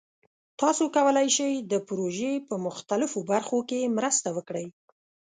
[0.61, 4.67] تاسو کولی شئ د پروژې په مختلفو برخو کې مرسته وکړئ.